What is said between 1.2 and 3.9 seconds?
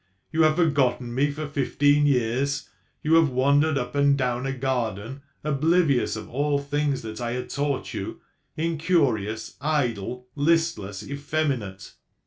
for fifteen years; you have wandered